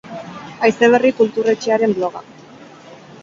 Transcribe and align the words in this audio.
Haize 0.67 0.89
Berri 0.93 1.11
kultur 1.19 1.51
etxearen 1.53 1.95
bloga. 1.99 2.23